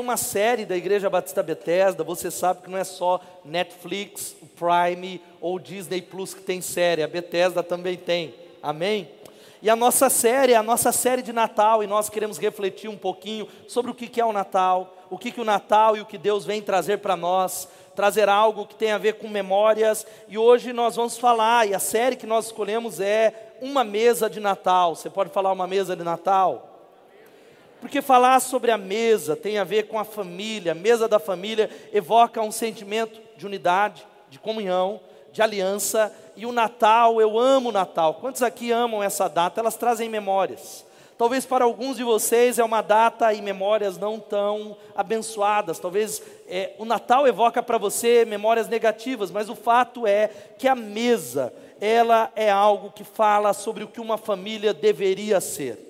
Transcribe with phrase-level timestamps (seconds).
[0.00, 2.02] uma série da Igreja Batista Bethesda.
[2.02, 7.08] Você sabe que não é só Netflix, Prime ou Disney Plus que tem série, a
[7.08, 8.34] Bethesda também tem.
[8.62, 9.08] Amém?
[9.62, 13.46] E a nossa série a nossa série de Natal e nós queremos refletir um pouquinho
[13.68, 16.44] sobre o que é o Natal, o que, que o Natal e o que Deus
[16.44, 20.06] vem trazer para nós, trazer algo que tem a ver com memórias.
[20.28, 24.40] E hoje nós vamos falar, e a série que nós escolhemos é Uma Mesa de
[24.40, 24.96] Natal.
[24.96, 26.69] Você pode falar uma mesa de Natal?
[27.80, 31.70] Porque falar sobre a mesa tem a ver com a família, a mesa da família
[31.92, 35.00] evoca um sentimento de unidade, de comunhão,
[35.32, 38.14] de aliança, e o Natal, eu amo o Natal.
[38.14, 39.60] Quantos aqui amam essa data?
[39.60, 40.86] Elas trazem memórias.
[41.16, 45.78] Talvez para alguns de vocês é uma data e memórias não tão abençoadas.
[45.78, 50.74] Talvez é, o Natal evoca para você memórias negativas, mas o fato é que a
[50.74, 55.89] mesa, ela é algo que fala sobre o que uma família deveria ser.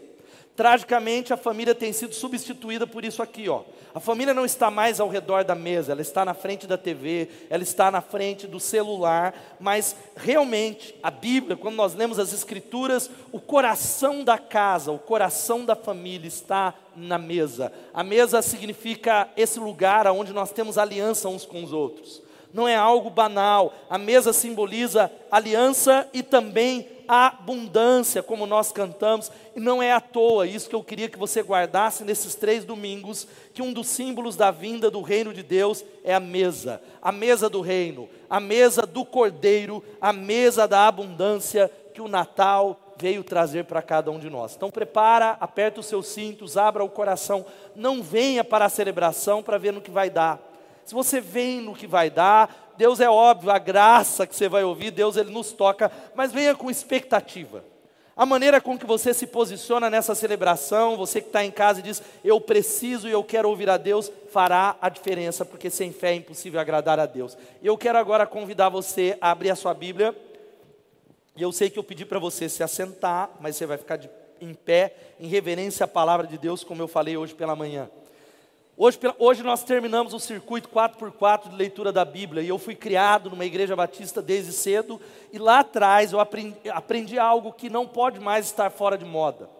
[0.60, 3.62] Tragicamente, a família tem sido substituída por isso aqui, ó.
[3.94, 7.30] A família não está mais ao redor da mesa, ela está na frente da TV,
[7.48, 13.10] ela está na frente do celular, mas realmente a Bíblia, quando nós lemos as escrituras,
[13.32, 17.72] o coração da casa, o coração da família está na mesa.
[17.94, 22.20] A mesa significa esse lugar onde nós temos aliança uns com os outros.
[22.52, 23.72] Não é algo banal.
[23.88, 30.46] A mesa simboliza aliança e também abundância, como nós cantamos, e não é à toa,
[30.46, 34.50] isso que eu queria que você guardasse nesses três domingos, que um dos símbolos da
[34.50, 39.04] vinda do reino de Deus é a mesa, a mesa do reino, a mesa do
[39.04, 44.54] cordeiro, a mesa da abundância que o Natal veio trazer para cada um de nós.
[44.54, 47.44] Então prepara, aperta os seus cintos, abra o coração,
[47.74, 50.38] não venha para a celebração para ver no que vai dar.
[50.84, 54.64] Se você vem no que vai dar, Deus é óbvio, a graça que você vai
[54.64, 57.62] ouvir, Deus ele nos toca, mas venha com expectativa.
[58.16, 61.82] A maneira com que você se posiciona nessa celebração, você que está em casa e
[61.82, 66.12] diz, eu preciso e eu quero ouvir a Deus, fará a diferença, porque sem fé
[66.12, 67.36] é impossível agradar a Deus.
[67.62, 70.16] Eu quero agora convidar você a abrir a sua Bíblia,
[71.36, 74.08] e eu sei que eu pedi para você se assentar, mas você vai ficar de,
[74.40, 77.90] em pé, em reverência à palavra de Deus, como eu falei hoje pela manhã.
[78.82, 83.28] Hoje, hoje nós terminamos o circuito 4x4 de leitura da Bíblia, e eu fui criado
[83.28, 84.98] numa igreja batista desde cedo,
[85.30, 89.50] e lá atrás eu aprendi, aprendi algo que não pode mais estar fora de moda.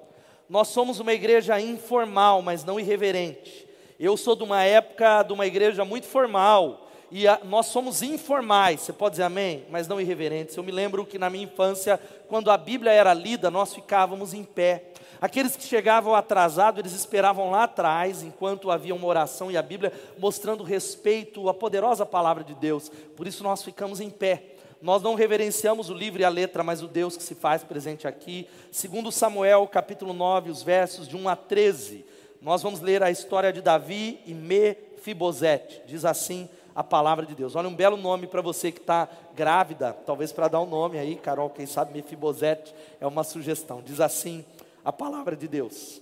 [0.49, 3.69] Nós somos uma igreja informal, mas não irreverente.
[3.99, 8.81] Eu sou de uma época de uma igreja muito formal, e a, nós somos informais,
[8.81, 9.67] você pode dizer amém?
[9.69, 10.57] Mas não irreverentes.
[10.57, 14.45] Eu me lembro que na minha infância, quando a Bíblia era lida, nós ficávamos em
[14.45, 14.90] pé.
[15.21, 19.93] Aqueles que chegavam atrasados, eles esperavam lá atrás, enquanto havia uma oração e a Bíblia
[20.19, 22.89] mostrando respeito à poderosa palavra de Deus.
[23.17, 24.55] Por isso nós ficamos em pé.
[24.81, 28.09] Nós não reverenciamos o livro e a letra, mas o Deus que se faz presente
[28.09, 28.49] aqui.
[28.73, 32.03] Segundo Samuel, capítulo 9, os versos de 1 a 13.
[32.41, 35.83] Nós vamos ler a história de Davi e Mefibosete.
[35.87, 37.55] Diz assim a palavra de Deus.
[37.55, 41.17] Olha um belo nome para você que está grávida, talvez para dar um nome aí,
[41.17, 43.83] Carol, quem sabe Mefibosete é uma sugestão.
[43.83, 44.43] Diz assim
[44.85, 46.01] a palavra de Deus.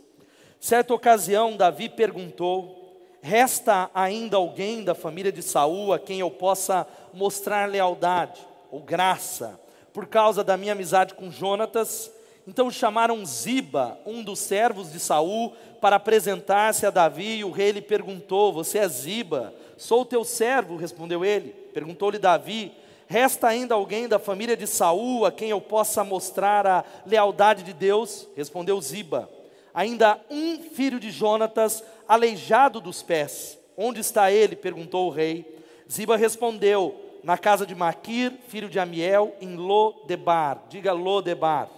[0.60, 6.86] Certa ocasião, Davi perguntou: Resta ainda alguém da família de Saul a quem eu possa
[7.12, 8.40] mostrar lealdade
[8.70, 9.60] ou graça
[9.92, 12.10] por causa da minha amizade com Jonatas?
[12.46, 17.72] Então chamaram Ziba, um dos servos de Saul, para apresentar-se a Davi, e o rei
[17.72, 19.52] lhe perguntou: Você é Ziba?
[19.76, 21.50] Sou teu servo, respondeu ele.
[21.74, 22.72] Perguntou-lhe Davi:
[23.08, 27.72] Resta ainda alguém da família de Saul a quem eu possa mostrar a lealdade de
[27.72, 28.28] Deus?
[28.36, 29.30] Respondeu Ziba.
[29.72, 33.58] Ainda um filho de Jonatas, aleijado dos pés.
[33.78, 34.54] Onde está ele?
[34.54, 35.58] perguntou o rei.
[35.90, 40.64] Ziba respondeu: Na casa de Maquir, filho de Amiel, em Lodebar.
[40.68, 41.70] Diga Lodebar.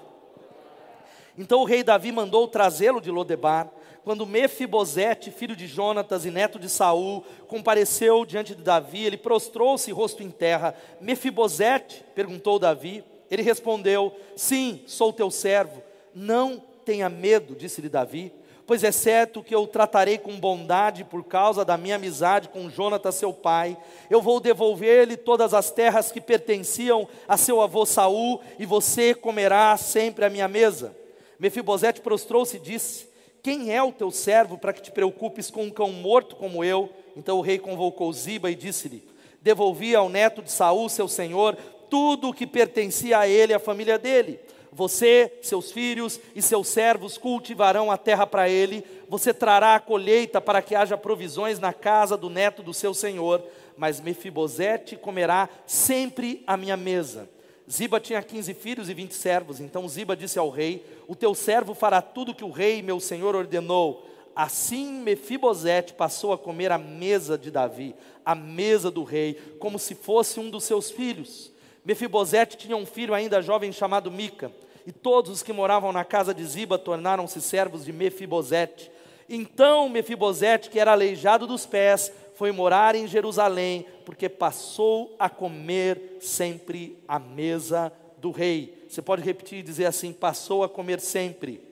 [1.39, 3.71] Então o rei Davi mandou trazê-lo de Lodebar
[4.05, 9.93] quando Mefibosete, filho de Jonatas e neto de Saul, compareceu diante de Davi, ele prostrou-se
[9.93, 10.75] rosto em terra.
[11.01, 15.83] Mefibosete, perguntou Davi, ele respondeu: Sim, sou teu servo.
[16.15, 18.33] Não tenha medo, disse-lhe Davi,
[18.67, 23.17] pois é certo que eu tratarei com bondade por causa da minha amizade com Jonatas,
[23.17, 23.77] seu pai.
[24.09, 29.77] Eu vou devolver-lhe todas as terras que pertenciam a seu avô Saul, e você comerá
[29.77, 30.97] sempre à minha mesa.
[31.39, 33.10] Mefibosete prostrou-se e disse:
[33.43, 36.91] quem é o teu servo para que te preocupes com um cão morto como eu?
[37.17, 39.03] Então o rei convocou Ziba e disse-lhe:
[39.41, 41.57] Devolvi ao neto de Saul, seu senhor,
[41.89, 44.39] tudo o que pertencia a ele e à família dele.
[44.73, 48.85] Você, seus filhos e seus servos cultivarão a terra para ele.
[49.09, 53.45] Você trará a colheita para que haja provisões na casa do neto do seu senhor.
[53.77, 57.29] Mas Mefibosete comerá sempre à minha mesa
[57.71, 59.61] Ziba tinha 15 filhos e 20 servos.
[59.61, 63.37] Então Ziba disse ao rei: O teu servo fará tudo que o rei, meu senhor,
[63.37, 64.07] ordenou.
[64.35, 67.95] Assim Mefibosete passou a comer a mesa de Davi,
[68.25, 71.53] a mesa do rei, como se fosse um dos seus filhos.
[71.85, 74.53] Mefibosete tinha um filho ainda jovem chamado Mica,
[74.87, 78.91] e todos os que moravam na casa de Ziba tornaram-se servos de Mefibosete.
[79.29, 86.17] Então Mefibosete, que era aleijado dos pés, foi morar em Jerusalém, porque passou a comer
[86.23, 88.83] sempre à mesa do rei.
[88.89, 91.63] Você pode repetir e dizer assim: passou a comer sempre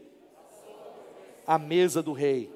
[1.46, 2.52] à mesa do rei.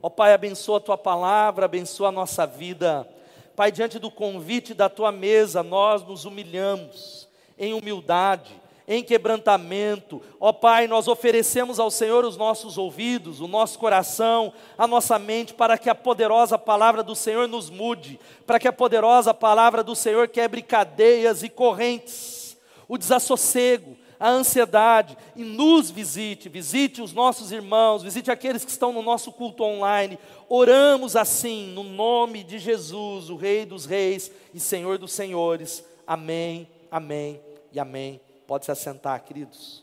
[0.00, 3.08] Ó Pai, abençoa a tua palavra, abençoa a nossa vida.
[3.56, 8.54] Pai, diante do convite da tua mesa, nós nos humilhamos em humildade,
[8.86, 10.20] em quebrantamento.
[10.38, 15.54] Ó Pai, nós oferecemos ao Senhor os nossos ouvidos, o nosso coração, a nossa mente,
[15.54, 19.94] para que a poderosa palavra do Senhor nos mude, para que a poderosa palavra do
[19.94, 27.52] Senhor quebre cadeias e correntes, o desassossego, a ansiedade e nos visite, visite os nossos
[27.52, 30.18] irmãos, visite aqueles que estão no nosso culto online.
[30.48, 35.84] Oramos assim, no nome de Jesus, o Rei dos Reis e Senhor dos Senhores.
[36.06, 37.40] Amém, amém
[37.72, 38.20] e amém.
[38.54, 39.82] Pode se assentar, queridos.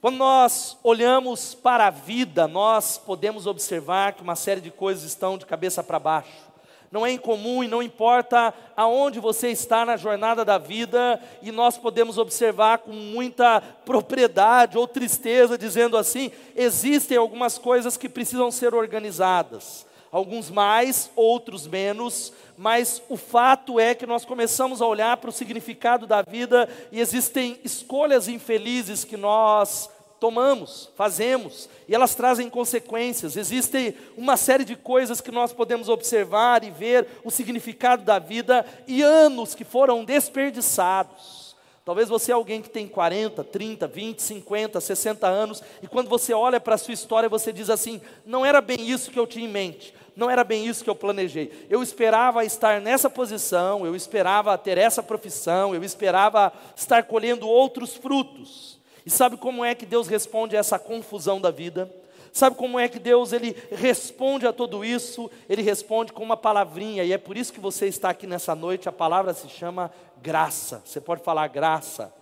[0.00, 5.38] Quando nós olhamos para a vida, nós podemos observar que uma série de coisas estão
[5.38, 6.50] de cabeça para baixo
[6.90, 11.78] não é incomum e não importa aonde você está na jornada da vida, e nós
[11.78, 18.74] podemos observar com muita propriedade ou tristeza, dizendo assim: existem algumas coisas que precisam ser
[18.74, 25.30] organizadas, alguns mais, outros menos, mas o fato é que nós começamos a olhar para
[25.30, 29.88] o significado da vida e existem escolhas infelizes que nós
[30.20, 33.36] tomamos, fazemos, e elas trazem consequências.
[33.36, 38.66] Existem uma série de coisas que nós podemos observar e ver o significado da vida
[38.86, 41.56] e anos que foram desperdiçados.
[41.82, 46.34] Talvez você é alguém que tem 40, 30, 20, 50, 60 anos, e quando você
[46.34, 49.46] olha para a sua história, você diz assim: não era bem isso que eu tinha
[49.46, 51.66] em mente, não era bem isso que eu planejei.
[51.70, 57.96] Eu esperava estar nessa posição, eu esperava ter essa profissão, eu esperava estar colhendo outros
[57.96, 58.78] frutos.
[59.04, 61.90] E sabe como é que Deus responde a essa confusão da vida?
[62.34, 65.30] Sabe como é que Deus ele responde a tudo isso?
[65.48, 68.90] Ele responde com uma palavrinha, e é por isso que você está aqui nessa noite.
[68.90, 69.90] A palavra se chama
[70.22, 70.82] graça.
[70.84, 72.12] Você pode falar graça.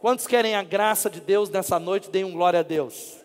[0.00, 2.10] Quantos querem a graça de Deus nessa noite?
[2.10, 3.23] Deem um glória a Deus.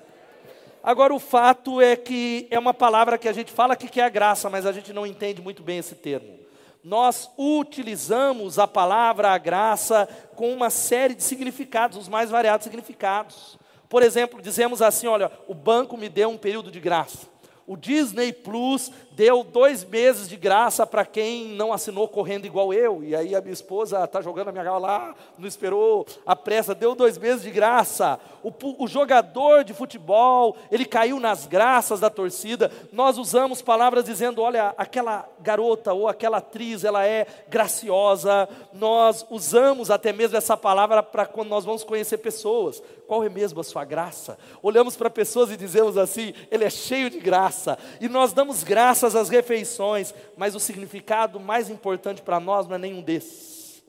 [0.83, 4.09] Agora, o fato é que é uma palavra que a gente fala que é a
[4.09, 6.39] graça, mas a gente não entende muito bem esse termo
[6.83, 13.59] nós utilizamos a palavra a graça com uma série de significados, os mais variados significados.
[13.89, 17.27] Por exemplo, dizemos assim: olha, o banco me deu um período de graça.
[17.69, 23.03] O Disney Plus deu dois meses de graça para quem não assinou correndo igual eu.
[23.03, 26.73] E aí a minha esposa está jogando a minha gala lá, não esperou a pressa,
[26.73, 28.19] deu dois meses de graça.
[28.41, 32.71] O, o jogador de futebol, ele caiu nas graças da torcida.
[32.91, 38.49] Nós usamos palavras dizendo: olha, aquela garota ou aquela atriz, ela é graciosa.
[38.73, 42.81] Nós usamos até mesmo essa palavra para quando nós vamos conhecer pessoas.
[43.09, 44.37] Qual é mesmo a sua graça?
[44.61, 47.75] Olhamos para pessoas e dizemos assim: ele é cheio de graça.
[47.99, 52.77] E nós damos graças às refeições, mas o significado mais importante para nós não é
[52.77, 53.81] nenhum desses.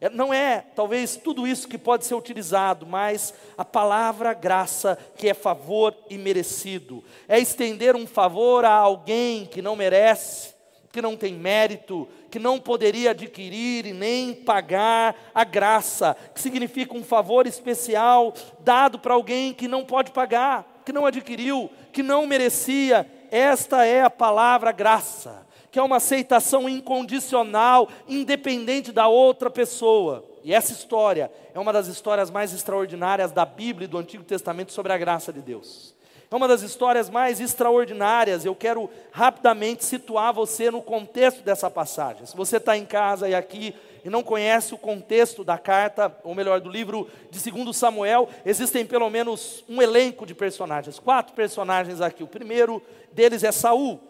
[0.00, 5.28] É, não é talvez tudo isso que pode ser utilizado, mas a palavra graça, que
[5.28, 10.55] é favor imerecido, é estender um favor a alguém que não merece,
[10.96, 16.96] que não tem mérito, que não poderia adquirir e nem pagar a graça, que significa
[16.96, 22.26] um favor especial dado para alguém que não pode pagar, que não adquiriu, que não
[22.26, 23.06] merecia.
[23.30, 30.24] Esta é a palavra graça, que é uma aceitação incondicional, independente da outra pessoa.
[30.42, 34.72] E essa história é uma das histórias mais extraordinárias da Bíblia e do Antigo Testamento
[34.72, 35.94] sobre a graça de Deus.
[36.28, 38.44] É uma das histórias mais extraordinárias.
[38.44, 42.26] Eu quero rapidamente situar você no contexto dessa passagem.
[42.26, 46.34] Se você está em casa e aqui e não conhece o contexto da carta, ou
[46.34, 52.00] melhor, do livro de 2 Samuel, existem pelo menos um elenco de personagens, quatro personagens
[52.00, 52.24] aqui.
[52.24, 54.00] O primeiro deles é Saul.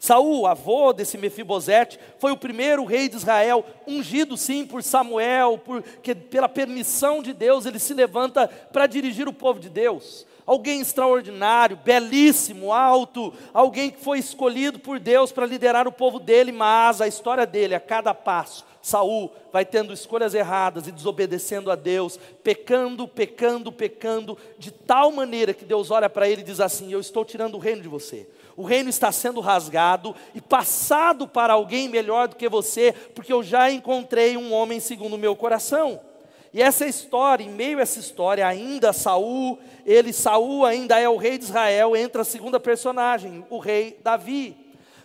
[0.00, 6.14] Saul, avô desse Mefibosete, foi o primeiro rei de Israel, ungido sim por Samuel, porque
[6.14, 11.76] pela permissão de Deus ele se levanta para dirigir o povo de Deus alguém extraordinário,
[11.76, 17.08] belíssimo, alto, alguém que foi escolhido por Deus para liderar o povo dele, mas a
[17.08, 23.08] história dele, a cada passo, Saul vai tendo escolhas erradas e desobedecendo a Deus, pecando,
[23.08, 27.24] pecando, pecando, de tal maneira que Deus olha para ele e diz assim: Eu estou
[27.24, 28.28] tirando o reino de você.
[28.56, 33.42] O reino está sendo rasgado e passado para alguém melhor do que você, porque eu
[33.42, 35.98] já encontrei um homem segundo o meu coração.
[36.54, 41.16] E essa história, em meio a essa história, ainda Saul, ele Saul ainda é o
[41.16, 44.56] rei de Israel, entra a segunda personagem, o rei Davi.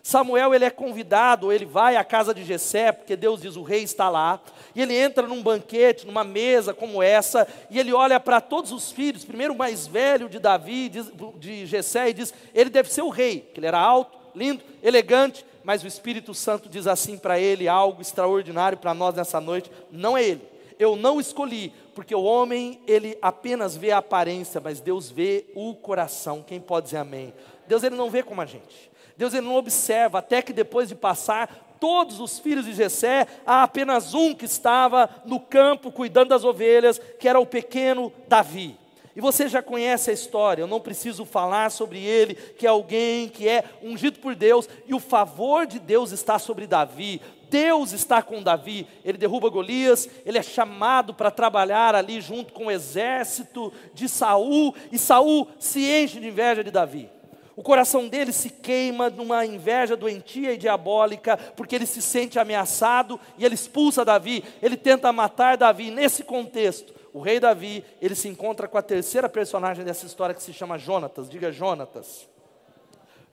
[0.04, 3.82] Samuel ele é convidado, ele vai à casa de Jessé, porque Deus diz o rei
[3.82, 4.40] está lá,
[4.76, 8.92] e ele entra num banquete, numa mesa como essa, e ele olha para todos os
[8.92, 13.10] filhos, primeiro o mais velho de Davi, de, Jessé, e diz: ele deve ser o
[13.10, 17.68] rei, que ele era alto, lindo, elegante, mas o Espírito Santo diz assim para ele
[17.68, 22.82] algo extraordinário para nós nessa noite: não é ele eu não escolhi, porque o homem,
[22.88, 26.42] ele apenas vê a aparência, mas Deus vê o coração.
[26.42, 27.34] Quem pode dizer amém?
[27.68, 28.90] Deus, ele não vê como a gente.
[29.18, 33.64] Deus, ele não observa, até que depois de passar todos os filhos de Jessé, há
[33.64, 38.78] apenas um que estava no campo cuidando das ovelhas, que era o pequeno Davi.
[39.16, 43.28] E você já conhece a história, eu não preciso falar sobre ele, que é alguém
[43.28, 47.22] que é ungido por Deus, e o favor de Deus está sobre Davi.
[47.50, 52.68] Deus está com Davi, ele derruba Golias, ele é chamado para trabalhar ali junto com
[52.68, 57.10] o exército de Saul, e Saul se enche de inveja de Davi.
[57.56, 63.20] O coração dele se queima numa inveja doentia e diabólica, porque ele se sente ameaçado
[63.38, 65.92] e ele expulsa Davi, ele tenta matar Davi.
[65.92, 70.42] Nesse contexto, o rei Davi, ele se encontra com a terceira personagem dessa história que
[70.42, 71.30] se chama Jonatas.
[71.30, 72.30] Diga Jonatas.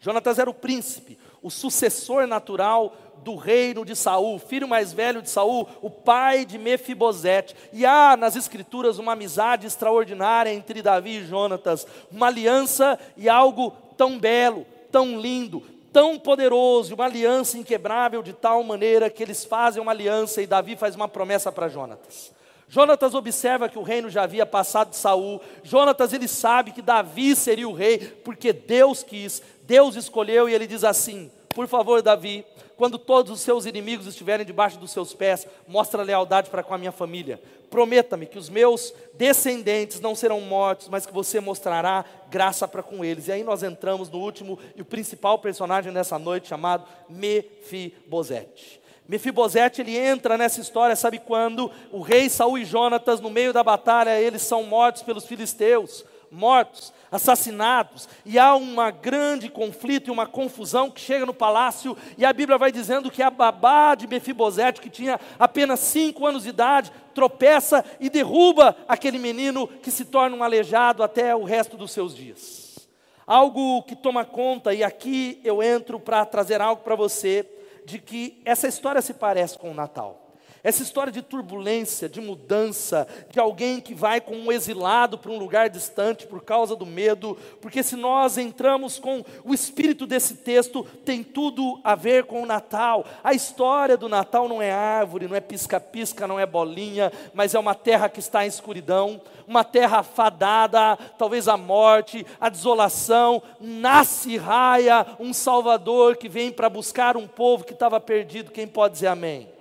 [0.01, 1.17] Jonatas era o príncipe,
[1.47, 6.59] o sucessor natural do reino de Saul, filho mais velho de Saul, o pai de
[6.59, 7.55] Mefibosete.
[7.73, 13.73] E há nas escrituras uma amizade extraordinária entre Davi e Jonatas, uma aliança e algo
[13.97, 15.63] tão belo, tão lindo,
[15.93, 20.75] tão poderoso, uma aliança inquebrável de tal maneira que eles fazem uma aliança e Davi
[20.75, 22.33] faz uma promessa para Jonatas.
[22.69, 25.41] Jonatas observa que o reino já havia passado de Saul.
[25.63, 30.67] Jonatas ele sabe que Davi seria o rei, porque Deus quis, Deus escolheu e ele
[30.67, 32.45] diz assim: "Por favor, Davi,
[32.77, 36.79] quando todos os seus inimigos estiverem debaixo dos seus pés, mostra lealdade para com a
[36.79, 37.41] minha família.
[37.71, 43.03] Prometa-me que os meus descendentes não serão mortos, mas que você mostrará graça para com
[43.03, 48.79] eles." E aí nós entramos no último e o principal personagem dessa noite chamado Mefibosete.
[49.09, 51.71] Mefibosete ele entra nessa história, sabe quando?
[51.91, 56.93] O rei Saul e Jonatas, no meio da batalha, eles são mortos pelos filisteus, mortos,
[57.11, 62.33] assassinados, e há um grande conflito e uma confusão que chega no palácio, e a
[62.33, 66.93] Bíblia vai dizendo que a babá de Mefibosete, que tinha apenas cinco anos de idade,
[67.15, 72.15] tropeça e derruba aquele menino que se torna um aleijado até o resto dos seus
[72.15, 72.89] dias.
[73.27, 77.49] Algo que toma conta, e aqui eu entro para trazer algo para você
[77.85, 80.26] de que essa história se parece com o Natal.
[80.67, 85.39] Essa história de turbulência, de mudança, de alguém que vai com um exilado para um
[85.39, 90.85] lugar distante por causa do medo, porque se nós entramos com o espírito desse texto,
[91.05, 93.07] tem tudo a ver com o Natal.
[93.23, 97.61] A história do Natal não é árvore, não é pisca-pisca, não é bolinha, mas é
[97.61, 103.41] uma terra que está em escuridão, uma terra fadada, talvez à morte, à desolação.
[103.61, 108.51] Nasce raia um Salvador que vem para buscar um povo que estava perdido.
[108.51, 109.55] Quem pode dizer amém?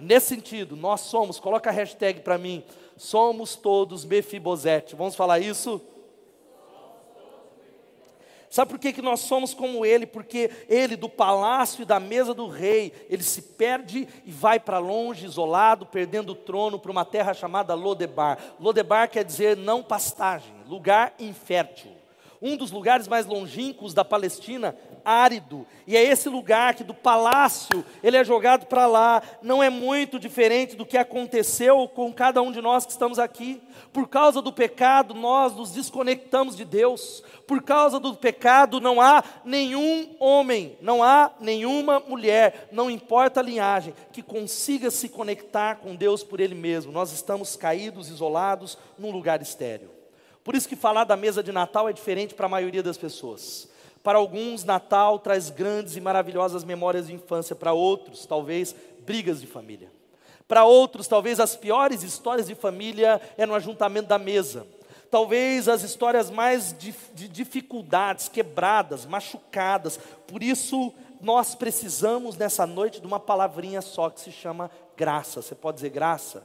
[0.00, 2.64] Nesse sentido, nós somos, coloca a hashtag para mim,
[2.96, 4.96] somos todos Mefibosete.
[4.96, 5.80] Vamos falar isso?
[8.48, 10.06] Sabe por que, que nós somos como ele?
[10.06, 14.78] Porque ele, do palácio e da mesa do rei, ele se perde e vai para
[14.78, 18.38] longe, isolado, perdendo o trono para uma terra chamada Lodebar.
[18.58, 21.99] Lodebar quer dizer não pastagem, lugar infértil
[22.42, 25.66] um dos lugares mais longínquos da Palestina, árido.
[25.86, 29.22] E é esse lugar que do palácio ele é jogado para lá.
[29.42, 33.60] Não é muito diferente do que aconteceu com cada um de nós que estamos aqui.
[33.92, 37.22] Por causa do pecado, nós nos desconectamos de Deus.
[37.46, 43.42] Por causa do pecado, não há nenhum homem, não há nenhuma mulher, não importa a
[43.42, 46.92] linhagem, que consiga se conectar com Deus por Ele mesmo.
[46.92, 49.99] Nós estamos caídos, isolados, num lugar estéreo.
[50.50, 53.68] Por isso que falar da mesa de Natal é diferente para a maioria das pessoas.
[54.02, 58.74] Para alguns, Natal traz grandes e maravilhosas memórias de infância, para outros, talvez,
[59.06, 59.92] brigas de família.
[60.48, 64.66] Para outros, talvez as piores histórias de família é no ajuntamento da mesa.
[65.08, 70.00] Talvez as histórias mais de, de dificuldades, quebradas, machucadas.
[70.26, 75.42] Por isso, nós precisamos nessa noite de uma palavrinha só que se chama graça.
[75.42, 76.42] Você pode dizer graça?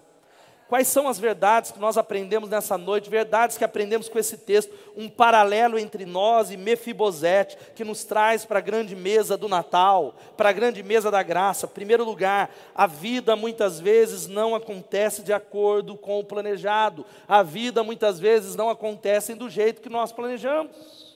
[0.67, 3.07] Quais são as verdades que nós aprendemos nessa noite?
[3.07, 8.45] Verdades que aprendemos com esse texto, um paralelo entre nós e Mefibosete, que nos traz
[8.45, 11.67] para a grande mesa do Natal, para a grande mesa da graça.
[11.67, 17.05] Primeiro lugar, a vida muitas vezes não acontece de acordo com o planejado.
[17.27, 21.15] A vida muitas vezes não acontece do jeito que nós planejamos.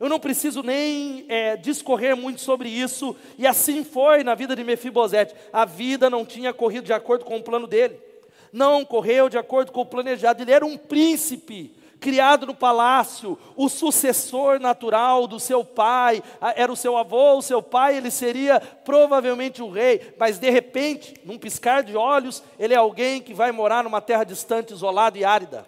[0.00, 4.64] Eu não preciso nem é, discorrer muito sobre isso, e assim foi na vida de
[4.64, 5.34] Mefibosete.
[5.52, 8.07] A vida não tinha corrido de acordo com o plano dele.
[8.52, 10.42] Não correu de acordo com o planejado.
[10.42, 16.22] Ele era um príncipe, criado no palácio, o sucessor natural do seu pai,
[16.54, 21.14] era o seu avô, o seu pai, ele seria provavelmente o rei, mas de repente,
[21.24, 25.24] num piscar de olhos, ele é alguém que vai morar numa terra distante, isolada e
[25.24, 25.66] árida,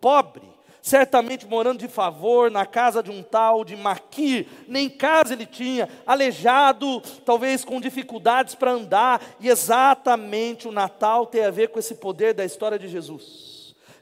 [0.00, 0.57] pobre,
[0.88, 5.86] certamente morando de favor na casa de um tal de Maquir, nem casa ele tinha,
[6.06, 11.96] aleijado, talvez com dificuldades para andar, e exatamente o Natal tem a ver com esse
[11.96, 13.47] poder da história de Jesus.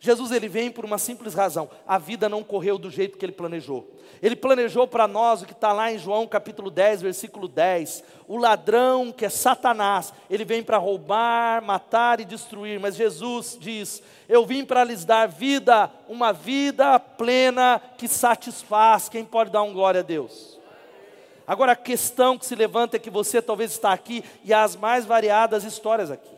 [0.07, 3.33] Jesus ele vem por uma simples razão: a vida não correu do jeito que ele
[3.33, 3.91] planejou.
[4.23, 8.05] Ele planejou para nós o que está lá em João capítulo 10, versículo 10.
[8.29, 14.01] O ladrão, que é Satanás, ele vem para roubar, matar e destruir, mas Jesus diz:
[14.29, 19.09] Eu vim para lhes dar vida, uma vida plena que satisfaz.
[19.09, 20.57] Quem pode dar um glória a Deus?
[21.45, 24.77] Agora a questão que se levanta é que você talvez está aqui e há as
[24.77, 26.36] mais variadas histórias aqui.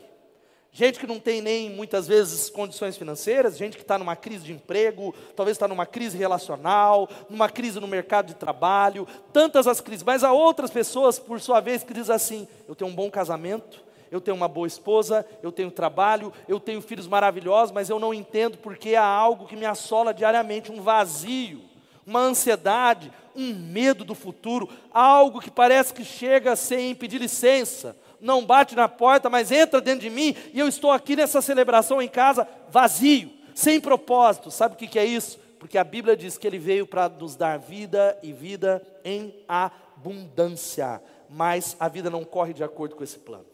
[0.79, 4.53] Gente que não tem nem muitas vezes condições financeiras, gente que está numa crise de
[4.53, 10.05] emprego, talvez está numa crise relacional, numa crise no mercado de trabalho, tantas as crises,
[10.05, 13.83] mas há outras pessoas, por sua vez, que dizem assim: eu tenho um bom casamento,
[14.09, 18.13] eu tenho uma boa esposa, eu tenho trabalho, eu tenho filhos maravilhosos, mas eu não
[18.13, 21.59] entendo porque há algo que me assola diariamente, um vazio,
[22.07, 28.45] uma ansiedade, um medo do futuro, algo que parece que chega sem pedir licença não
[28.45, 32.07] bate na porta, mas entra dentro de mim, e eu estou aqui nessa celebração em
[32.07, 34.51] casa vazio, sem propósito.
[34.51, 35.39] Sabe o que é isso?
[35.59, 41.01] Porque a Bíblia diz que ele veio para nos dar vida e vida em abundância,
[41.29, 43.45] mas a vida não corre de acordo com esse plano.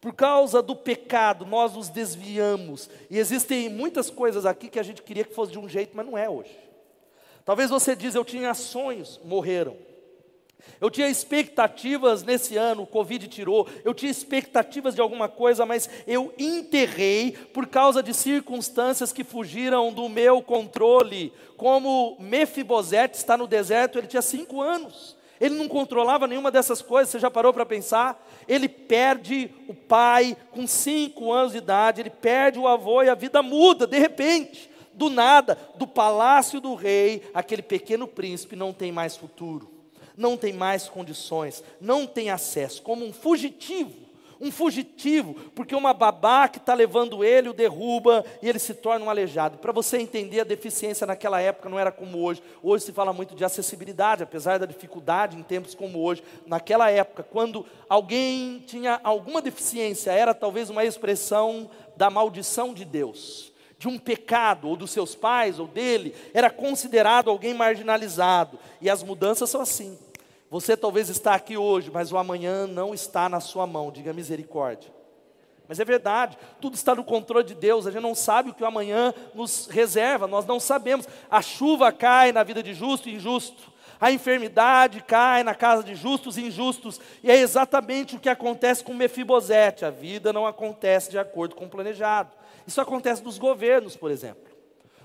[0.00, 5.02] Por causa do pecado, nós nos desviamos, e existem muitas coisas aqui que a gente
[5.02, 6.58] queria que fosse de um jeito, mas não é hoje.
[7.44, 9.76] Talvez você diz, eu tinha sonhos, morreram.
[10.82, 15.88] Eu tinha expectativas nesse ano, o Covid tirou, eu tinha expectativas de alguma coisa, mas
[16.08, 21.32] eu enterrei por causa de circunstâncias que fugiram do meu controle.
[21.56, 25.16] Como Mefibosete está no deserto, ele tinha cinco anos.
[25.40, 28.20] Ele não controlava nenhuma dessas coisas, você já parou para pensar?
[28.48, 33.14] Ele perde o pai com cinco anos de idade, ele perde o avô e a
[33.14, 38.90] vida muda, de repente, do nada, do palácio do rei, aquele pequeno príncipe não tem
[38.90, 39.81] mais futuro
[40.16, 44.02] não tem mais condições, não tem acesso, como um fugitivo.
[44.40, 49.06] Um fugitivo, porque uma babá que está levando ele o derruba e ele se torna
[49.06, 49.58] um aleijado.
[49.58, 52.42] Para você entender, a deficiência naquela época não era como hoje.
[52.60, 56.24] Hoje se fala muito de acessibilidade, apesar da dificuldade em tempos como hoje.
[56.44, 63.51] Naquela época, quando alguém tinha alguma deficiência, era talvez uma expressão da maldição de Deus
[63.82, 68.56] de um pecado, ou dos seus pais, ou dele, era considerado alguém marginalizado.
[68.80, 69.98] E as mudanças são assim.
[70.48, 74.88] Você talvez está aqui hoje, mas o amanhã não está na sua mão, diga misericórdia.
[75.66, 78.62] Mas é verdade, tudo está no controle de Deus, a gente não sabe o que
[78.62, 81.08] o amanhã nos reserva, nós não sabemos.
[81.28, 85.96] A chuva cai na vida de justo e injusto, a enfermidade cai na casa de
[85.96, 91.10] justos e injustos, e é exatamente o que acontece com Mefibosete, a vida não acontece
[91.10, 92.41] de acordo com o planejado.
[92.66, 94.52] Isso acontece nos governos, por exemplo.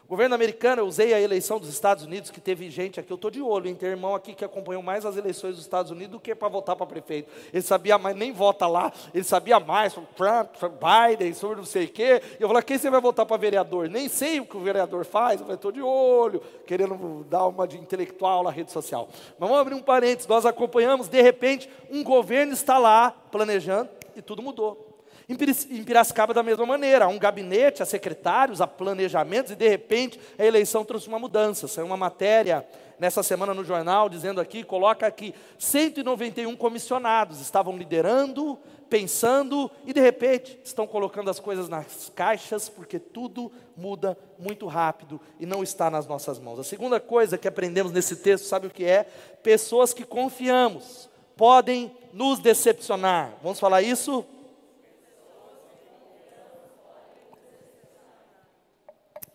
[0.07, 3.15] O governo americano, eu usei a eleição dos Estados Unidos, que teve gente aqui, eu
[3.15, 6.13] estou de olho, em ter irmão aqui que acompanhou mais as eleições dos Estados Unidos
[6.13, 7.29] do que para votar para prefeito.
[7.51, 11.65] Ele sabia mais, nem vota lá, ele sabia mais sobre Trump, sobre Biden, sobre não
[11.65, 12.21] sei o quê.
[12.39, 13.89] E eu falei, quem você vai votar para vereador?
[13.89, 17.77] Nem sei o que o vereador faz, eu estou de olho, querendo dar uma de
[17.77, 19.09] intelectual na rede social.
[19.37, 24.21] Mas vamos abrir um parênteses, nós acompanhamos, de repente, um governo está lá planejando e
[24.21, 24.86] tudo mudou.
[25.29, 30.17] Em Piracicaba, da mesma maneira, há um gabinete, há secretários, há planejamentos, e de repente
[30.39, 31.67] a eleição trouxe uma mudança.
[31.67, 32.65] Saiu uma matéria
[32.97, 38.57] nessa semana no jornal dizendo aqui, coloca aqui, 191 comissionados estavam liderando,
[38.89, 45.19] pensando, e de repente estão colocando as coisas nas caixas, porque tudo muda muito rápido
[45.41, 46.57] e não está nas nossas mãos.
[46.57, 49.03] A segunda coisa que aprendemos nesse texto, sabe o que é?
[49.43, 53.33] Pessoas que confiamos podem nos decepcionar.
[53.43, 54.25] Vamos falar isso?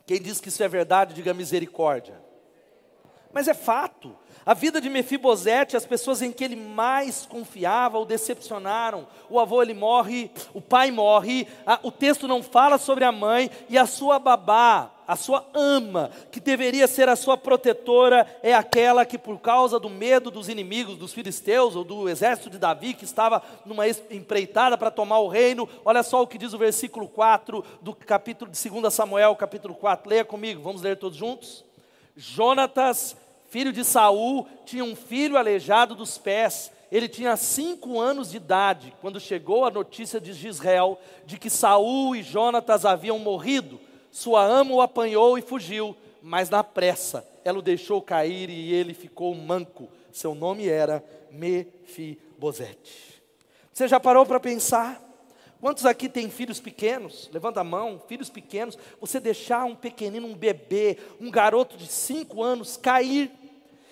[0.07, 2.21] Quem diz que isso é verdade, diga misericórdia.
[3.33, 4.17] Mas é fato.
[4.45, 9.07] A vida de Mefibosete, as pessoas em que ele mais confiava o decepcionaram.
[9.31, 13.51] O avô ele morre, o pai morre, a, o texto não fala sobre a mãe
[13.69, 19.05] e a sua babá, a sua ama, que deveria ser a sua protetora, é aquela
[19.05, 23.05] que por causa do medo dos inimigos, dos filisteus ou do exército de Davi que
[23.05, 25.69] estava numa empreitada para tomar o reino.
[25.85, 30.09] Olha só o que diz o versículo 4 do capítulo de 2 Samuel, capítulo 4.
[30.09, 31.65] Leia comigo, vamos ler todos juntos.
[32.17, 33.17] Jonatas
[33.53, 38.95] filho de Saul, tinha um filho aleijado dos pés, Ele tinha cinco anos de idade
[38.99, 43.79] quando chegou a notícia de Israel de que Saul e Jonatas haviam morrido.
[44.13, 48.93] Sua ama o apanhou e fugiu, mas na pressa ela o deixou cair e ele
[48.95, 49.89] ficou manco.
[50.13, 53.23] Seu nome era Mefibosete.
[53.73, 55.03] Você já parou para pensar?
[55.61, 57.31] Quantos aqui têm filhos pequenos?
[57.33, 58.77] Levanta a mão, filhos pequenos.
[59.01, 63.31] Você deixar um pequenino, um bebê, um garoto de cinco anos cair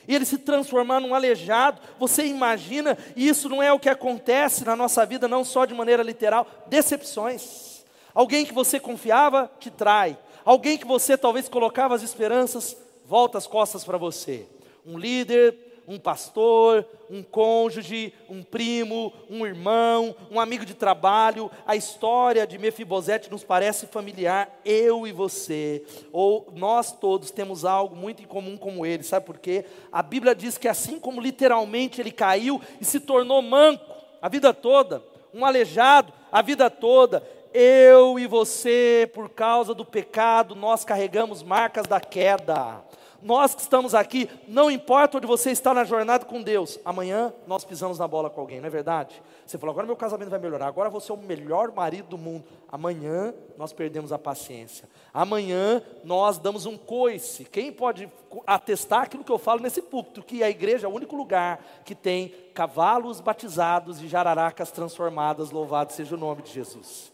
[0.06, 4.64] e ele se transformar num aleijado, você imagina, e isso não é o que acontece
[4.64, 7.79] na nossa vida, não só de maneira literal, decepções.
[8.14, 13.46] Alguém que você confiava te trai, alguém que você talvez colocava as esperanças, volta as
[13.46, 14.46] costas para você.
[14.84, 21.50] Um líder, um pastor, um cônjuge, um primo, um irmão, um amigo de trabalho.
[21.66, 27.96] A história de Mefibosete nos parece familiar, eu e você, ou nós todos temos algo
[27.96, 29.02] muito em comum com ele.
[29.02, 29.64] Sabe por quê?
[29.90, 33.84] A Bíblia diz que assim como literalmente ele caiu e se tornou manco
[34.22, 35.02] a vida toda,
[35.34, 41.86] um aleijado a vida toda, eu e você, por causa do pecado, nós carregamos marcas
[41.86, 42.82] da queda
[43.22, 47.64] nós que estamos aqui, não importa onde você está na jornada com Deus, amanhã nós
[47.64, 49.22] pisamos na bola com alguém, não é verdade?
[49.44, 52.44] Você falou, agora meu casamento vai melhorar, agora você é o melhor marido do mundo.
[52.70, 54.88] Amanhã nós perdemos a paciência.
[55.12, 57.44] Amanhã nós damos um coice.
[57.44, 58.10] Quem pode
[58.46, 61.94] atestar aquilo que eu falo nesse púlpito, que a igreja é o único lugar que
[61.94, 67.09] tem cavalos batizados e jararacas transformadas, louvado seja o nome de Jesus.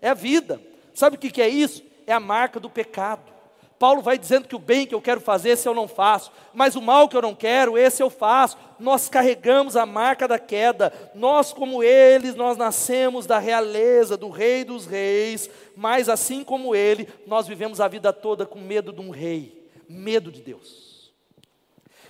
[0.00, 0.60] É a vida.
[0.94, 1.82] Sabe o que é isso?
[2.06, 3.38] É a marca do pecado.
[3.78, 6.74] Paulo vai dizendo que o bem que eu quero fazer, esse eu não faço, mas
[6.74, 8.58] o mal que eu não quero, esse eu faço.
[8.78, 10.92] Nós carregamos a marca da queda.
[11.14, 17.08] Nós, como eles, nós nascemos da realeza, do rei dos reis, mas assim como ele,
[17.26, 20.87] nós vivemos a vida toda com medo de um rei, medo de Deus.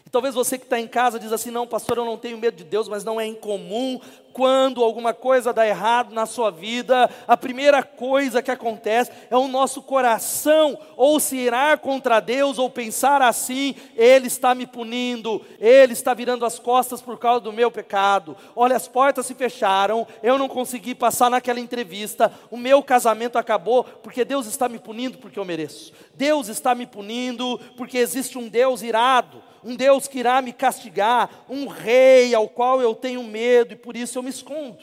[0.08, 2.56] E talvez você que está em casa diz assim: não, pastor, eu não tenho medo
[2.56, 4.00] de Deus, mas não é incomum
[4.32, 9.48] quando alguma coisa dá errado na sua vida, a primeira coisa que acontece é o
[9.48, 15.92] nosso coração ou se irar contra Deus ou pensar assim: Ele está me punindo, Ele
[15.92, 18.34] está virando as costas por causa do meu pecado.
[18.56, 23.84] Olha, as portas se fecharam, eu não consegui passar naquela entrevista, o meu casamento acabou
[23.84, 25.92] porque Deus está me punindo porque eu mereço.
[26.14, 31.44] Deus está me punindo porque existe um Deus irado um Deus que irá me castigar,
[31.48, 34.78] um rei ao qual eu tenho medo e por isso eu me escondo.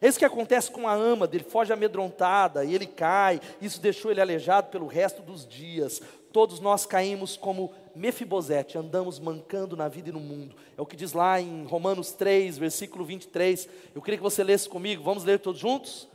[0.00, 4.10] É isso que acontece com a ama dele, foge amedrontada e ele cai, isso deixou
[4.10, 6.02] ele aleijado pelo resto dos dias.
[6.30, 10.56] Todos nós caímos como Mefibosete, andamos mancando na vida e no mundo.
[10.76, 13.68] É o que diz lá em Romanos 3, versículo 23.
[13.94, 16.08] Eu queria que você lesse comigo, vamos ler todos juntos?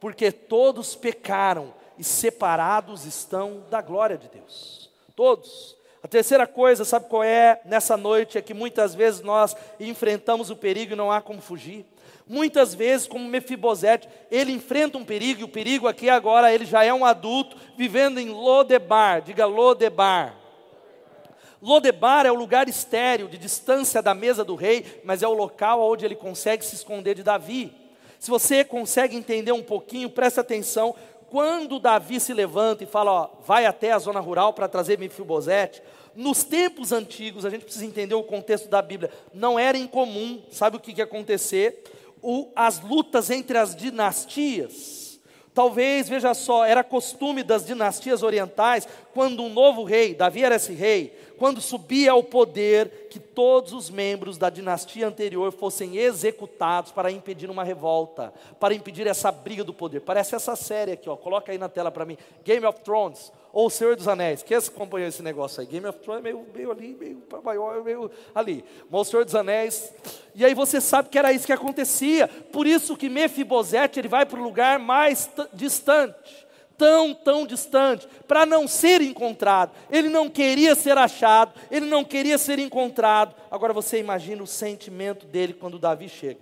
[0.00, 4.90] Porque todos pecaram e separados estão da glória de Deus.
[5.14, 5.75] Todos.
[6.06, 8.38] A terceira coisa, sabe qual é nessa noite?
[8.38, 11.84] É que muitas vezes nós enfrentamos o perigo e não há como fugir.
[12.28, 16.84] Muitas vezes, como Mefibosete, ele enfrenta um perigo, e o perigo aqui agora, ele já
[16.84, 20.36] é um adulto, vivendo em Lodebar, diga Lodebar.
[21.60, 25.82] Lodebar é o lugar estéreo, de distância da mesa do rei, mas é o local
[25.90, 27.74] onde ele consegue se esconder de Davi.
[28.20, 30.94] Se você consegue entender um pouquinho, presta atenção,
[31.28, 35.82] quando Davi se levanta e fala, ó, vai até a zona rural para trazer Mefibosete,
[36.16, 40.76] nos tempos antigos, a gente precisa entender o contexto da Bíblia, não era incomum, sabe
[40.76, 41.84] o que, ia acontecer?
[42.22, 45.20] O, as lutas entre as dinastias.
[45.52, 50.72] Talvez, veja só, era costume das dinastias orientais, quando um novo rei, Davi era esse
[50.72, 57.10] rei, quando subia ao poder, que todos os membros da dinastia anterior fossem executados para
[57.10, 60.00] impedir uma revolta, para impedir essa briga do poder.
[60.00, 63.70] Parece essa série aqui, ó, coloca aí na tela para mim, Game of Thrones ou
[63.70, 64.42] Senhor dos Anéis.
[64.42, 65.66] Quem acompanhou esse negócio aí?
[65.66, 68.62] Game of Thrones é meio, meio ali, meio para maior, meio ali.
[68.90, 69.94] Mas o Senhor dos Anéis.
[70.34, 72.28] E aí você sabe que era isso que acontecia.
[72.28, 78.44] Por isso que Mefibosete ele vai para o lugar mais distante tão, tão distante, para
[78.44, 79.72] não ser encontrado.
[79.90, 83.34] Ele não queria ser achado, ele não queria ser encontrado.
[83.50, 86.40] Agora você imagina o sentimento dele quando Davi chega.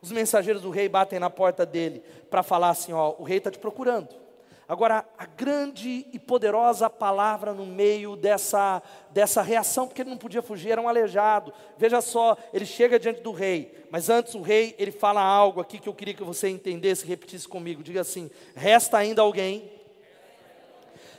[0.00, 3.50] Os mensageiros do rei batem na porta dele para falar assim: ó, o rei está
[3.50, 4.23] te procurando.
[4.66, 10.40] Agora, a grande e poderosa palavra no meio dessa, dessa reação, porque ele não podia
[10.40, 11.52] fugir, era um aleijado.
[11.76, 15.78] Veja só, ele chega diante do rei, mas antes o rei, ele fala algo aqui
[15.78, 17.82] que eu queria que você entendesse, repetisse comigo.
[17.82, 19.70] Diga assim: resta ainda alguém?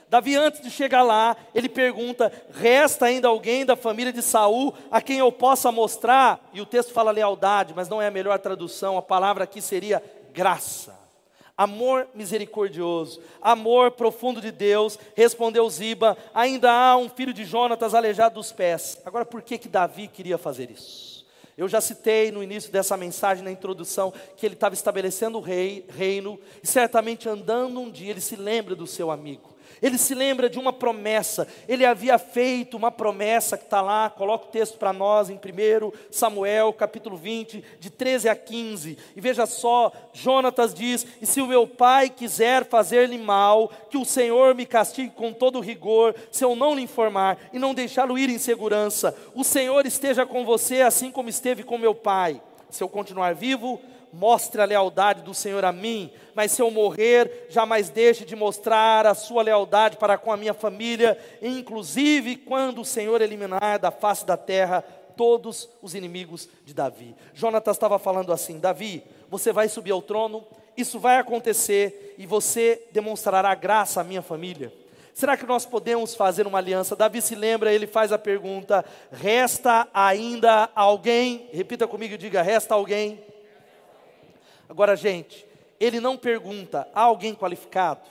[0.08, 5.00] Davi, antes de chegar lá, ele pergunta: resta ainda alguém da família de Saul a
[5.00, 6.50] quem eu possa mostrar?
[6.52, 10.02] E o texto fala lealdade, mas não é a melhor tradução, a palavra aqui seria
[10.32, 10.95] graça
[11.56, 18.34] amor misericordioso, amor profundo de Deus, respondeu Ziba, ainda há um filho de Jonatas aleijado
[18.34, 19.00] dos pés.
[19.04, 21.24] Agora, por que que Davi queria fazer isso?
[21.56, 25.86] Eu já citei no início dessa mensagem, na introdução, que ele estava estabelecendo o rei,
[25.88, 29.55] reino, e certamente andando um dia ele se lembra do seu amigo.
[29.82, 34.46] Ele se lembra de uma promessa, ele havia feito uma promessa que está lá, coloca
[34.46, 38.98] o texto para nós em 1 Samuel, capítulo 20, de 13 a 15.
[39.14, 44.04] E veja só, Jonatas diz: E se o meu pai quiser fazer-lhe mal, que o
[44.04, 48.30] Senhor me castigue com todo rigor, se eu não lhe informar e não deixá-lo ir
[48.30, 49.16] em segurança.
[49.34, 52.40] O Senhor esteja com você, assim como esteve com meu pai.
[52.70, 53.80] Se eu continuar vivo,
[54.16, 59.06] mostre a lealdade do Senhor a mim, mas se eu morrer, jamais deixe de mostrar
[59.06, 64.24] a sua lealdade para com a minha família, inclusive quando o Senhor eliminar da face
[64.24, 64.82] da terra
[65.16, 67.14] todos os inimigos de Davi.
[67.34, 70.44] Jonatas estava falando assim: Davi, você vai subir ao trono,
[70.76, 74.72] isso vai acontecer e você demonstrará graça à minha família.
[75.12, 76.94] Será que nós podemos fazer uma aliança?
[76.94, 81.48] Davi se lembra, ele faz a pergunta: resta ainda alguém?
[81.52, 83.18] Repita comigo, diga: resta alguém?
[84.68, 85.46] Agora, gente,
[85.78, 88.02] ele não pergunta: há alguém qualificado?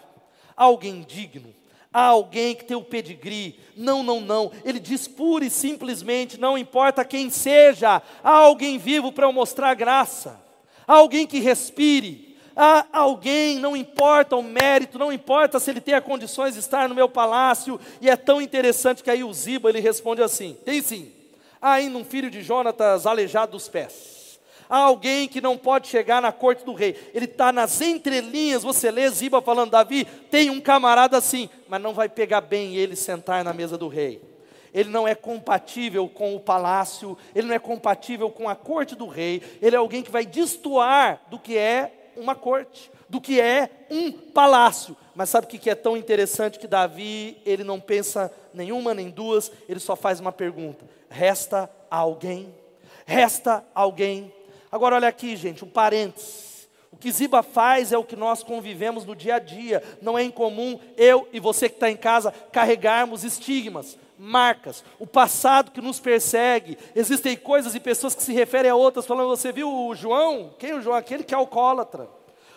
[0.56, 1.54] Há alguém digno?
[1.94, 3.58] Há alguém que tem o pedigree?
[3.76, 4.52] Não, não, não.
[4.66, 9.74] Ele diz pura e simplesmente: não importa quem seja, há alguém vivo para eu mostrar
[9.76, 10.40] graça.
[10.88, 12.36] Há alguém que respire.
[12.56, 16.88] Há alguém, não importa o mérito, não importa se ele tem as condições de estar
[16.88, 20.82] no meu palácio, e é tão interessante que aí o Ziba ele responde assim: tem
[20.82, 21.12] sim,
[21.62, 24.15] há ainda um filho de Jonatas aleijado dos pés.
[24.70, 26.96] Há alguém que não pode chegar na corte do rei.
[27.14, 31.94] Ele está nas entrelinhas, você lê Ziba falando, Davi, tem um camarada assim, mas não
[31.94, 34.22] vai pegar bem ele sentar na mesa do rei.
[34.74, 39.08] Ele não é compatível com o palácio, ele não é compatível com a corte do
[39.08, 43.70] rei, ele é alguém que vai destoar do que é uma corte, do que é
[43.90, 44.98] um palácio.
[45.16, 49.50] Mas sabe o que é tão interessante que Davi, ele não pensa nenhuma nem duas,
[49.70, 52.54] ele só faz uma pergunta: resta alguém?
[53.06, 54.34] Resta alguém?
[54.76, 56.68] Agora olha aqui, gente, um parênteses.
[56.92, 59.82] O que Ziba faz é o que nós convivemos no dia a dia.
[60.02, 65.72] Não é incomum eu e você que está em casa carregarmos estigmas, marcas, o passado
[65.72, 66.78] que nos persegue.
[66.94, 70.54] Existem coisas e pessoas que se referem a outras, falando: Você viu o João?
[70.60, 70.98] Quem é o João?
[70.98, 72.10] Aquele que é alcoólatra.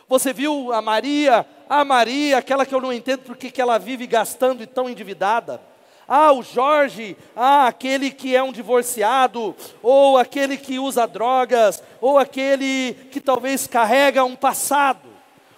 [0.09, 1.47] Você viu a Maria?
[1.69, 5.61] A Maria, aquela que eu não entendo porque que ela vive gastando e tão endividada.
[6.09, 12.17] Ah, o Jorge, ah, aquele que é um divorciado, ou aquele que usa drogas, ou
[12.17, 15.07] aquele que talvez carrega um passado,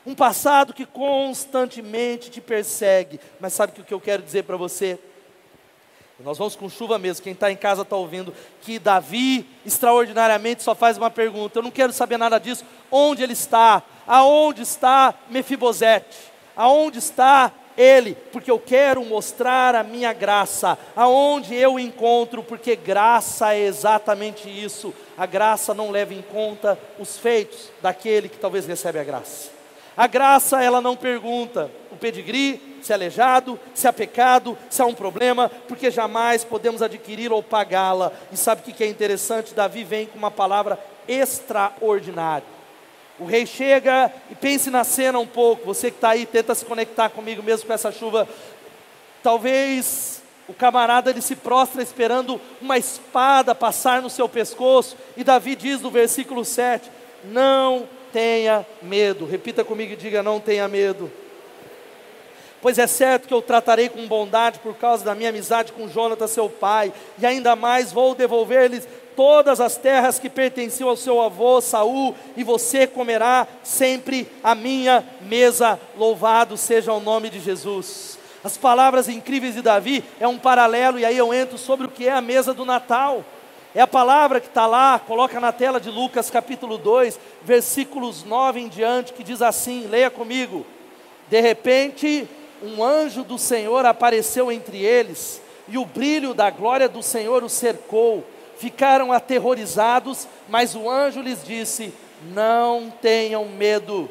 [0.04, 3.20] um passado que constantemente te persegue.
[3.38, 4.98] Mas sabe o que eu quero dizer para você?
[6.18, 7.22] Nós vamos com chuva mesmo.
[7.22, 11.58] Quem está em casa está ouvindo que Davi, extraordinariamente, só faz uma pergunta.
[11.58, 12.64] Eu não quero saber nada disso.
[12.90, 13.82] Onde ele está?
[14.06, 16.18] Aonde está Mefibosete?
[16.54, 23.54] Aonde está ele, porque eu quero mostrar a minha graça, aonde eu encontro, porque graça
[23.54, 24.92] é exatamente isso.
[25.16, 29.50] A graça não leva em conta os feitos daquele que talvez recebe a graça.
[29.96, 34.86] A graça, ela não pergunta o pedigree, se é aleijado, se há pecado, se há
[34.86, 38.12] um problema, porque jamais podemos adquirir ou pagá-la.
[38.30, 39.54] E sabe o que é interessante?
[39.54, 42.59] Davi vem com uma palavra extraordinária.
[43.20, 45.66] O rei chega e pense na cena um pouco.
[45.66, 48.26] Você que está aí, tenta se conectar comigo mesmo com essa chuva.
[49.22, 54.96] Talvez o camarada ele se prostra esperando uma espada passar no seu pescoço.
[55.18, 56.90] E Davi diz no versículo 7:
[57.24, 59.26] Não tenha medo.
[59.26, 61.12] Repita comigo e diga: Não tenha medo.
[62.62, 66.30] Pois é certo que eu tratarei com bondade por causa da minha amizade com Jonatas,
[66.30, 68.86] seu pai, e ainda mais vou devolver-lhes
[69.20, 75.04] todas as terras que pertenciam ao seu avô Saul, e você comerá sempre a minha
[75.20, 75.78] mesa.
[75.94, 78.18] Louvado seja o nome de Jesus.
[78.42, 82.08] As palavras incríveis de Davi é um paralelo, e aí eu entro sobre o que
[82.08, 83.22] é a mesa do Natal.
[83.74, 88.58] É a palavra que está lá, coloca na tela de Lucas capítulo 2, versículos 9
[88.58, 90.64] em diante, que diz assim: leia comigo.
[91.28, 92.26] De repente,
[92.62, 97.50] um anjo do Senhor apareceu entre eles, e o brilho da glória do Senhor o
[97.50, 98.24] cercou
[98.60, 101.92] ficaram aterrorizados, mas o anjo lhes disse:
[102.32, 104.08] Não tenham medo,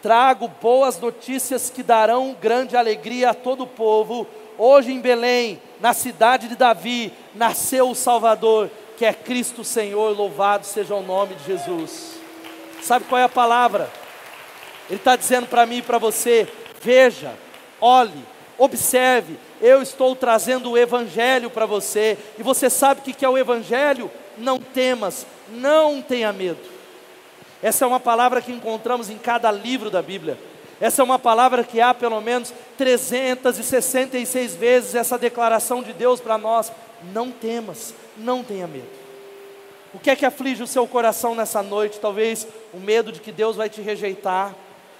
[0.00, 4.26] trago boas notícias que darão grande alegria a todo o povo.
[4.56, 10.64] Hoje em Belém, na cidade de Davi, nasceu o Salvador, que é Cristo Senhor, louvado
[10.64, 12.20] seja o nome de Jesus.
[12.82, 13.90] Sabe qual é a palavra?
[14.88, 16.46] Ele está dizendo para mim e para você:
[16.80, 17.32] veja,
[17.80, 18.24] olhe,
[18.56, 23.38] observe, eu estou trazendo o Evangelho para você, e você sabe o que é o
[23.38, 24.10] Evangelho?
[24.36, 26.58] Não temas, não tenha medo.
[27.62, 30.36] Essa é uma palavra que encontramos em cada livro da Bíblia.
[30.80, 36.36] Essa é uma palavra que há pelo menos 366 vezes essa declaração de Deus para
[36.36, 36.72] nós.
[37.12, 38.90] Não temas, não tenha medo.
[39.94, 42.00] O que é que aflige o seu coração nessa noite?
[42.00, 44.56] Talvez o medo de que Deus vai te rejeitar,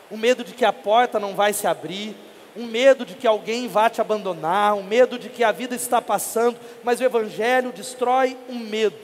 [0.08, 2.14] o medo de que a porta não vai se abrir,
[2.56, 6.00] um medo de que alguém vá te abandonar, um medo de que a vida está
[6.00, 8.96] passando, mas o Evangelho destrói um medo.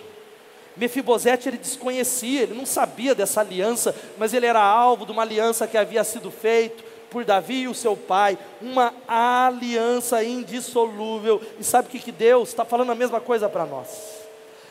[0.77, 5.67] Mefibosete ele desconhecia, ele não sabia dessa aliança, mas ele era alvo de uma aliança
[5.67, 11.41] que havia sido feita por Davi e o seu pai, uma aliança indissolúvel.
[11.59, 14.18] E sabe o que, que Deus está falando a mesma coisa para nós?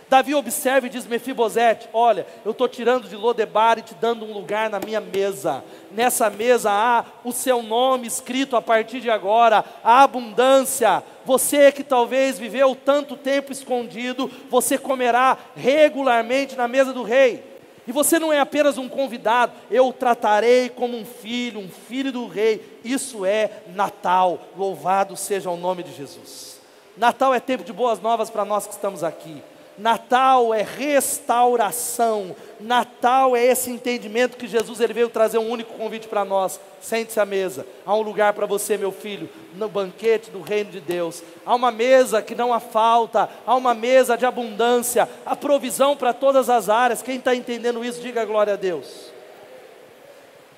[0.09, 4.33] Davi observa e diz: Mefibosete, olha, eu estou tirando de Lodebar e te dando um
[4.33, 5.63] lugar na minha mesa.
[5.91, 11.03] Nessa mesa há o seu nome escrito a partir de agora, a abundância.
[11.25, 17.43] Você que talvez viveu tanto tempo escondido, você comerá regularmente na mesa do rei.
[17.85, 22.11] E você não é apenas um convidado, eu o tratarei como um filho, um filho
[22.11, 22.79] do rei.
[22.83, 24.39] Isso é Natal.
[24.57, 26.59] Louvado seja o nome de Jesus.
[26.97, 29.41] Natal é tempo de boas novas para nós que estamos aqui.
[29.77, 32.35] Natal é restauração.
[32.59, 36.59] Natal é esse entendimento que Jesus ele veio trazer um único convite para nós.
[36.81, 37.65] Sente-se à mesa.
[37.85, 41.23] Há um lugar para você, meu filho, no banquete do reino de Deus.
[41.45, 43.29] Há uma mesa que não há falta.
[43.45, 45.07] Há uma mesa de abundância.
[45.23, 47.03] Há provisão para todas as áreas.
[47.03, 49.11] Quem está entendendo isso, diga glória a Deus.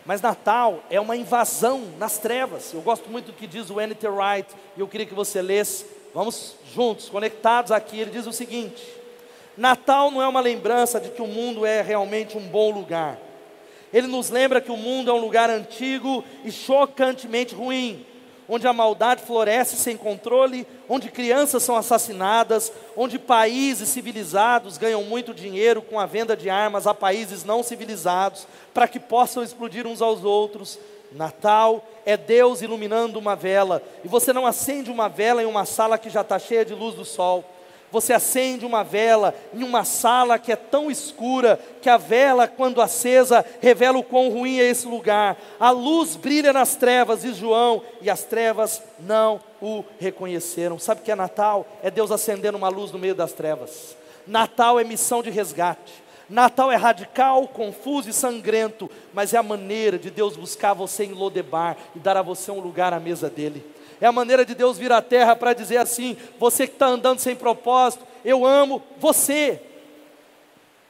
[0.05, 2.73] Mas Natal é uma invasão nas trevas.
[2.73, 4.07] Eu gosto muito do que diz o N.T.
[4.07, 5.85] Wright, e eu queria que você lesse.
[6.15, 7.99] Vamos juntos, conectados aqui.
[7.99, 8.98] Ele diz o seguinte:
[9.59, 13.19] Natal não é uma lembrança de que o mundo é realmente um bom lugar.
[13.91, 18.05] Ele nos lembra que o mundo é um lugar antigo e chocantemente ruim,
[18.47, 25.33] onde a maldade floresce sem controle, onde crianças são assassinadas, onde países civilizados ganham muito
[25.33, 30.01] dinheiro com a venda de armas a países não civilizados, para que possam explodir uns
[30.01, 30.79] aos outros.
[31.11, 35.97] Natal é Deus iluminando uma vela, e você não acende uma vela em uma sala
[35.97, 37.43] que já está cheia de luz do sol.
[37.91, 42.81] Você acende uma vela em uma sala que é tão escura que a vela, quando
[42.81, 45.37] acesa, revela o quão ruim é esse lugar.
[45.59, 50.77] A luz brilha nas trevas, diz João, e as trevas não o reconheceram.
[50.77, 51.65] Sabe o que é Natal?
[51.81, 53.97] É Deus acendendo uma luz no meio das trevas.
[54.27, 56.09] Natal é missão de resgate.
[56.29, 61.13] Natal é radical, confuso e sangrento, mas é a maneira de Deus buscar você em
[61.13, 63.65] Lodebar e dar a você um lugar à mesa dele.
[64.01, 67.19] É a maneira de Deus vir à terra para dizer assim: você que está andando
[67.19, 69.61] sem propósito, eu amo você.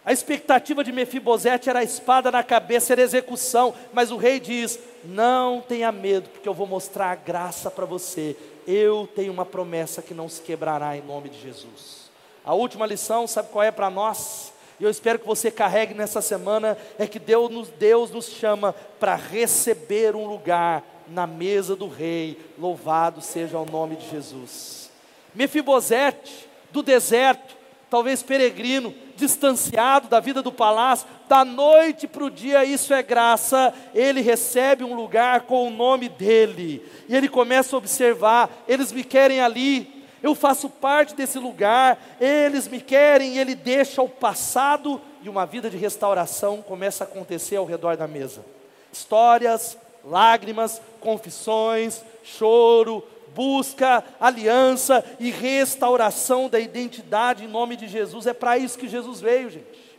[0.05, 4.79] A expectativa de Mefibosete era a espada na cabeça, era execução, mas o rei diz:
[5.03, 8.35] Não tenha medo, porque eu vou mostrar a graça para você.
[8.67, 12.09] Eu tenho uma promessa que não se quebrará em nome de Jesus.
[12.45, 14.53] A última lição, sabe qual é para nós?
[14.79, 18.73] E eu espero que você carregue nessa semana, é que Deus nos, Deus nos chama
[18.99, 22.37] para receber um lugar na mesa do rei.
[22.57, 24.89] Louvado seja o nome de Jesus.
[25.33, 27.55] Mefibosete, do deserto,
[27.89, 33.73] talvez peregrino, distanciado da vida do palácio, da noite para o dia, isso é graça.
[33.93, 39.03] Ele recebe um lugar com o nome dele, e ele começa a observar: eles me
[39.03, 45.01] querem ali, eu faço parte desse lugar, eles me querem, e ele deixa o passado
[45.21, 48.43] e uma vida de restauração começa a acontecer ao redor da mesa.
[48.91, 58.27] Histórias, lágrimas, confissões, choro, busca, aliança e restauração da identidade em nome de Jesus.
[58.27, 59.89] É para isso que Jesus veio, gente.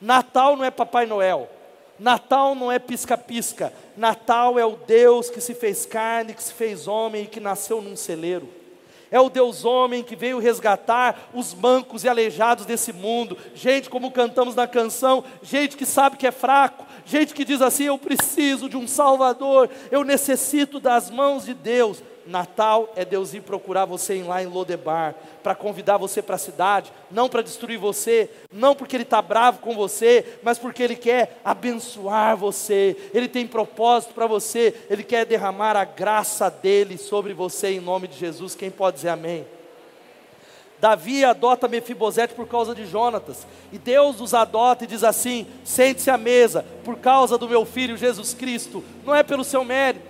[0.00, 1.48] Natal não é Papai Noel.
[1.98, 3.72] Natal não é pisca-pisca.
[3.96, 7.80] Natal é o Deus que se fez carne, que se fez homem e que nasceu
[7.80, 8.48] num celeiro.
[9.10, 13.38] É o Deus homem que veio resgatar os mancos e aleijados desse mundo.
[13.54, 17.84] Gente, como cantamos na canção, gente que sabe que é fraco, gente que diz assim:
[17.84, 22.02] Eu preciso de um Salvador, eu necessito das mãos de Deus.
[22.26, 26.92] Natal é Deus ir procurar você lá em Lodebar, para convidar você para a cidade,
[27.10, 31.40] não para destruir você, não porque Ele está bravo com você, mas porque Ele quer
[31.44, 37.68] abençoar você, Ele tem propósito para você, Ele quer derramar a graça dEle sobre você
[37.68, 38.54] em nome de Jesus.
[38.54, 39.46] Quem pode dizer amém?
[40.78, 46.10] Davi adota Mefibosete por causa de Jonatas, e Deus os adota e diz assim: sente-se
[46.10, 50.04] à mesa, por causa do meu filho Jesus Cristo, não é pelo seu mérito,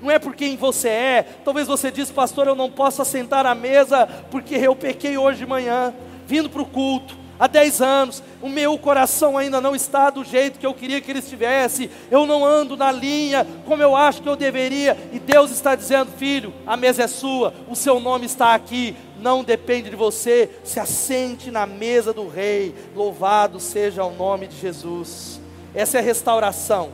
[0.00, 1.26] não é por quem você é.
[1.44, 5.46] Talvez você diz, pastor, eu não posso assentar à mesa porque eu pequei hoje de
[5.46, 5.94] manhã,
[6.26, 10.58] vindo para o culto, há 10 anos, o meu coração ainda não está do jeito
[10.58, 14.28] que eu queria que ele estivesse, eu não ando na linha como eu acho que
[14.28, 18.54] eu deveria, e Deus está dizendo, filho, a mesa é sua, o seu nome está
[18.54, 24.46] aqui, não depende de você, se assente na mesa do rei, louvado seja o nome
[24.46, 25.40] de Jesus.
[25.74, 26.90] Essa é a restauração.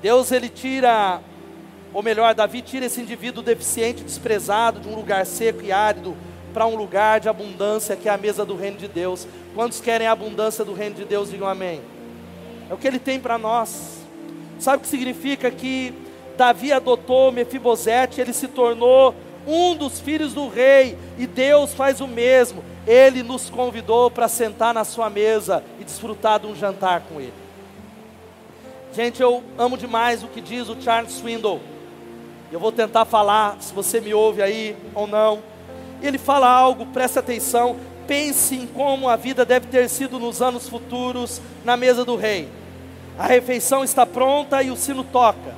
[0.00, 1.20] Deus ele tira,
[1.96, 6.14] ou melhor, Davi tira esse indivíduo deficiente, desprezado de um lugar seco e árido,
[6.52, 9.26] para um lugar de abundância que é a mesa do reino de Deus.
[9.54, 11.30] Quantos querem a abundância do reino de Deus?
[11.30, 11.80] Digam amém.
[12.68, 14.02] É o que ele tem para nós.
[14.58, 15.94] Sabe o que significa que
[16.36, 19.14] Davi adotou Mefibosete, ele se tornou
[19.46, 22.62] um dos filhos do rei, e Deus faz o mesmo.
[22.86, 27.32] Ele nos convidou para sentar na sua mesa e desfrutar de um jantar com ele.
[28.92, 31.74] Gente, eu amo demais o que diz o Charles Swindoll.
[32.50, 35.42] Eu vou tentar falar, se você me ouve aí ou não.
[36.00, 37.76] Ele fala algo, preste atenção.
[38.06, 42.48] Pense em como a vida deve ter sido nos anos futuros na mesa do rei.
[43.18, 45.54] A refeição está pronta e o sino toca.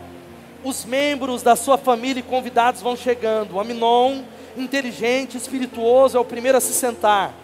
[0.64, 3.60] Os membros da sua família e convidados vão chegando.
[3.60, 4.22] Aminon,
[4.56, 7.34] inteligente, espirituoso, é o primeiro a se sentar.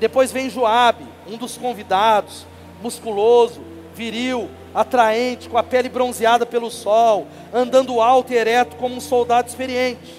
[0.00, 2.46] Depois vem Joabe, um dos convidados,
[2.82, 3.60] musculoso,
[3.94, 4.48] viril,
[4.80, 10.14] atraente, com a pele bronzeada pelo sol, andando alto e ereto como um soldado experiente.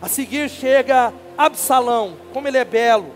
[0.00, 3.12] A seguir chega Absalão, como ele é belo,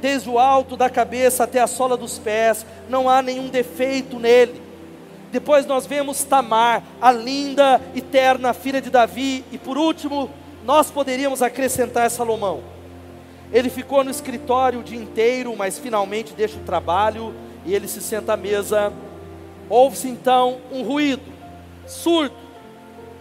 [0.00, 4.62] desde o alto da cabeça até a sola dos pés, não há nenhum defeito nele.
[5.32, 10.30] Depois nós vemos Tamar, a linda e terna filha de Davi, e por último,
[10.64, 12.62] nós poderíamos acrescentar Salomão.
[13.52, 17.34] Ele ficou no escritório o dia inteiro, mas finalmente deixa o trabalho
[17.66, 18.92] e ele se senta à mesa
[19.68, 21.22] Ouve-se então um ruído
[21.86, 22.34] surdo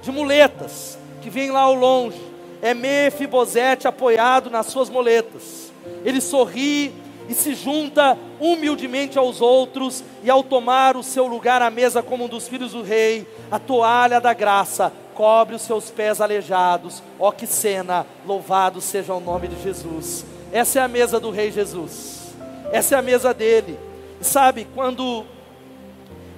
[0.01, 2.21] de muletas que vem lá ao longe.
[2.61, 5.71] É Mefibosete apoiado nas suas muletas.
[6.03, 6.93] Ele sorri
[7.29, 12.25] e se junta humildemente aos outros, e ao tomar o seu lugar à mesa como
[12.25, 17.03] um dos filhos do rei, a toalha da graça cobre os seus pés aleijados.
[17.19, 18.05] Ó que cena!
[18.25, 20.25] Louvado seja o nome de Jesus.
[20.51, 22.35] Essa é a mesa do rei Jesus.
[22.71, 23.77] Essa é a mesa dele.
[24.21, 25.25] E sabe, quando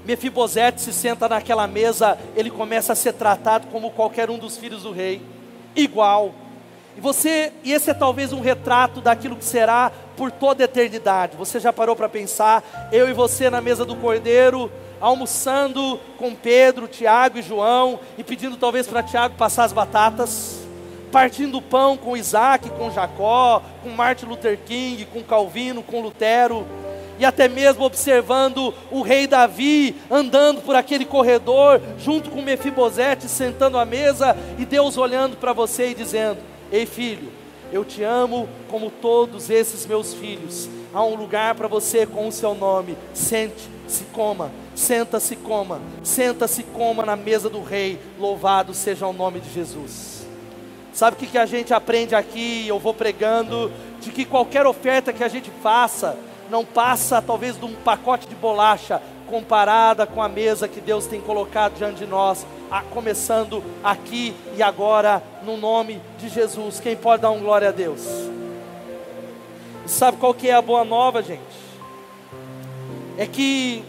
[0.06, 4.84] Mefibosete se senta naquela mesa, ele começa a ser tratado como qualquer um dos filhos
[4.84, 5.22] do rei,
[5.76, 6.34] igual.
[6.97, 11.38] E você, e esse é talvez um retrato daquilo que será por toda a eternidade.
[11.38, 16.88] Você já parou para pensar, eu e você na mesa do Cordeiro, almoçando com Pedro,
[16.88, 20.60] Tiago e João, e pedindo talvez para Tiago passar as batatas,
[21.12, 26.66] partindo o pão com Isaac, com Jacó, com Martin Luther King, com Calvino, com Lutero
[27.20, 33.78] e até mesmo observando o rei Davi andando por aquele corredor, junto com Mefibosete sentando
[33.78, 36.39] à mesa, e Deus olhando para você e dizendo:
[36.72, 37.30] Ei filho,
[37.72, 40.70] eu te amo como todos esses meus filhos.
[40.93, 42.97] Há um lugar para você com o seu nome.
[43.13, 47.99] Sente, se coma, senta-se, coma, senta-se, coma na mesa do rei.
[48.17, 50.26] Louvado seja o nome de Jesus.
[50.93, 52.65] Sabe o que, que a gente aprende aqui?
[52.67, 56.17] Eu vou pregando de que qualquer oferta que a gente faça,
[56.50, 61.22] não passa talvez de um pacote de bolacha comparada com a mesa que Deus tem
[61.22, 66.80] colocado diante de nós, a, começando aqui e agora, no nome de Jesus.
[66.80, 68.02] Quem pode dar um glória a Deus?
[69.86, 71.41] E sabe qual que é a boa nova, gente?
[73.18, 73.84] É que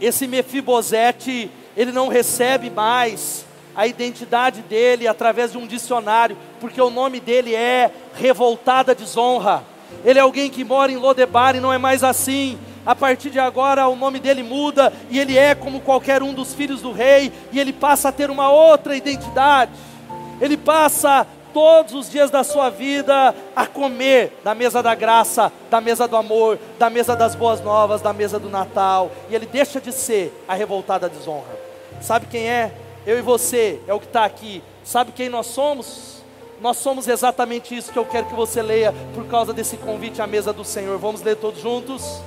[0.00, 3.44] esse Mefibosete, ele não recebe mais
[3.76, 9.62] a identidade dele através de um dicionário, porque o nome dele é revoltada desonra
[10.04, 12.58] ele é alguém que mora em Lodebar e não é mais assim.
[12.86, 16.54] A partir de agora o nome dele muda e ele é como qualquer um dos
[16.54, 19.72] filhos do rei e ele passa a ter uma outra identidade.
[20.40, 25.80] Ele passa todos os dias da sua vida a comer da mesa da graça, da
[25.80, 29.80] mesa do amor, da mesa das boas novas, da mesa do Natal, e ele deixa
[29.80, 31.58] de ser a revoltada desonra.
[32.00, 32.72] Sabe quem é?
[33.06, 34.62] Eu e você, é o que está aqui.
[34.84, 36.17] Sabe quem nós somos?
[36.60, 40.26] Nós somos exatamente isso que eu quero que você leia por causa desse convite à
[40.26, 40.98] mesa do Senhor.
[40.98, 42.20] Vamos ler todos juntos?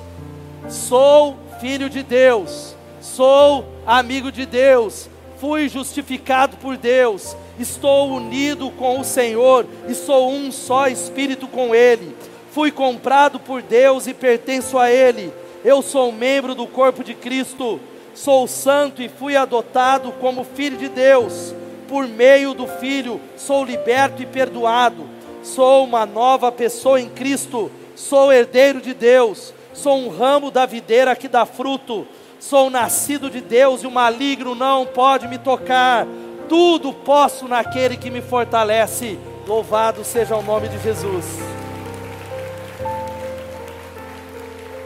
[0.70, 9.00] Sou filho de Deus, sou amigo de Deus, fui justificado por Deus, estou unido com
[9.00, 12.16] o Senhor e sou um só espírito com Ele.
[12.52, 15.32] Fui comprado por Deus e pertenço a Ele.
[15.64, 17.78] Eu sou membro do corpo de Cristo,
[18.14, 21.54] sou santo e fui adotado como filho de Deus
[21.92, 25.04] por meio do Filho sou liberto e perdoado,
[25.42, 31.14] sou uma nova pessoa em Cristo, sou herdeiro de Deus, sou um ramo da videira
[31.14, 32.06] que dá fruto,
[32.40, 36.06] sou nascido de Deus e o maligno não pode me tocar,
[36.48, 39.18] tudo posso naquele que me fortalece.
[39.46, 41.26] Louvado seja o nome de Jesus.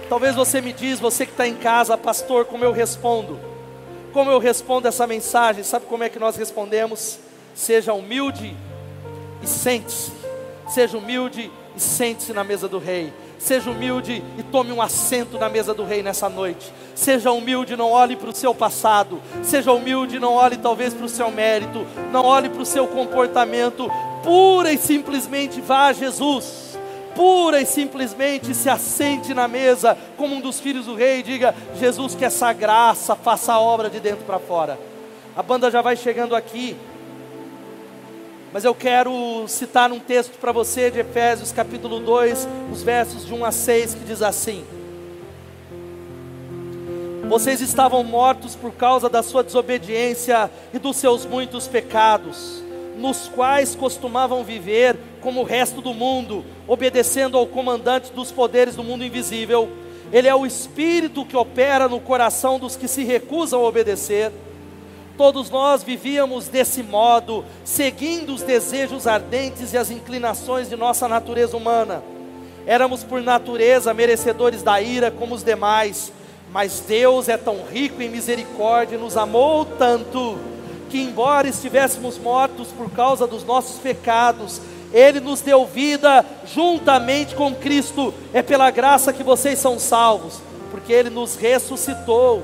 [0.09, 3.46] Talvez você me diz, você que está em casa, pastor, como eu respondo?
[4.17, 5.62] Como eu respondo essa mensagem?
[5.62, 7.19] Sabe como é que nós respondemos?
[7.55, 8.57] Seja humilde
[9.43, 10.11] e sente-se.
[10.71, 13.12] Seja humilde e sente-se na mesa do rei.
[13.39, 16.73] Seja humilde e tome um assento na mesa do rei nessa noite.
[16.95, 19.21] Seja humilde, não olhe para o seu passado.
[19.43, 21.87] Seja humilde, não olhe talvez para o seu mérito.
[22.11, 23.87] Não olhe para o seu comportamento.
[24.25, 26.66] Pura e simplesmente vá a Jesus.
[27.17, 31.55] Pura e simplesmente se assente na mesa como um dos filhos do rei e diga:
[31.81, 34.79] Jesus, que essa graça faça a obra de dentro para fora.
[35.35, 36.77] A banda já vai chegando aqui,
[38.53, 43.35] mas eu quero citar um texto para você de Efésios capítulo 2, os versos de
[43.35, 44.64] 1 a 6, que diz assim:
[47.29, 53.75] Vocês estavam mortos por causa da sua desobediência e dos seus muitos pecados nos quais
[53.75, 54.97] costumavam viver
[55.27, 59.68] como o resto do mundo, obedecendo ao comandante dos poderes do mundo invisível.
[60.12, 64.31] Ele é o espírito que opera no coração dos que se recusam a obedecer.
[65.18, 71.57] Todos nós vivíamos desse modo, seguindo os desejos ardentes e as inclinações de nossa natureza
[71.57, 72.05] humana.
[72.64, 76.12] Éramos por natureza merecedores da ira como os demais,
[76.53, 80.39] mas Deus é tão rico em misericórdia e nos amou tanto
[80.89, 84.61] que, embora estivéssemos mortos por causa dos nossos pecados,
[84.97, 88.15] Ele nos deu vida juntamente com Cristo.
[88.33, 90.41] É pela graça que vocês são salvos,
[90.71, 92.43] porque Ele nos ressuscitou.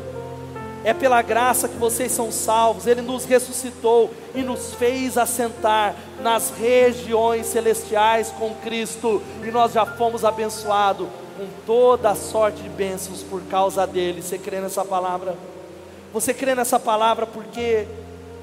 [0.84, 2.86] É pela graça que vocês são salvos.
[2.86, 9.22] Ele nos ressuscitou e nos fez assentar nas regiões celestiais com Cristo.
[9.42, 14.20] E nós já fomos abençoados com toda a sorte de bênçãos por causa dele.
[14.20, 15.36] Você crê nessa palavra?
[16.12, 17.86] Você crê nessa palavra porque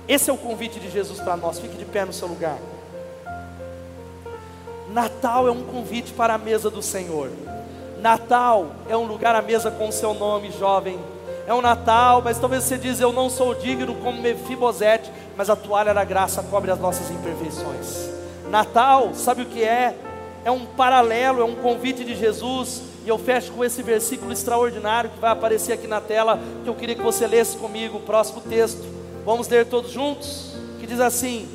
[0.08, 1.60] esse é o convite de Jesus para nós.
[1.60, 2.58] Fique de pé no seu lugar.
[4.92, 7.30] Natal é um convite para a mesa do Senhor.
[8.02, 10.98] Natal é um lugar à mesa com o seu nome, jovem.
[11.46, 15.56] É um Natal, mas talvez você diz, eu não sou digno como Mefibosete, mas a
[15.56, 18.10] toalha da graça cobre as nossas imperfeições.
[18.50, 19.96] Natal, sabe o que é?
[20.44, 22.82] É um paralelo, é um convite de Jesus.
[23.06, 26.76] E eu fecho com esse versículo extraordinário que vai aparecer aqui na tela, que eu
[26.76, 28.84] queria que você lesse comigo, o próximo texto.
[29.26, 30.54] Vamos ler todos juntos?
[30.80, 31.48] Que diz assim: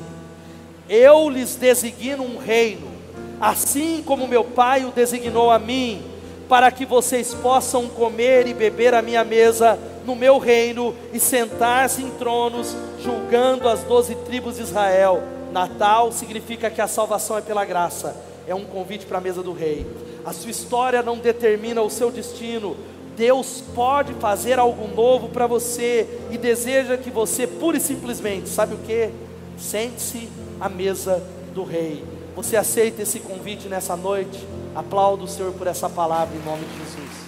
[0.89, 2.94] Eu lhes designo um reino,
[3.39, 6.01] assim como meu Pai o designou a mim,
[6.47, 12.03] para que vocês possam comer e beber à minha mesa no meu reino e sentar-se
[12.03, 15.23] em tronos, julgando as doze tribos de Israel.
[15.51, 18.15] Natal significa que a salvação é pela graça,
[18.47, 19.85] é um convite para a mesa do rei.
[20.23, 22.75] A sua história não determina o seu destino,
[23.15, 28.75] Deus pode fazer algo novo para você e deseja que você, pura e simplesmente, sabe
[28.75, 29.09] o que?
[29.57, 30.27] Sente-se
[30.59, 31.23] à mesa
[31.53, 32.14] do Rei.
[32.35, 34.45] Você aceita esse convite nessa noite?
[34.75, 37.24] Aplaudo o Senhor por essa palavra em nome de Jesus.